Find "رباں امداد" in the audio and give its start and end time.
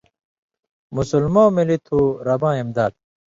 2.25-2.91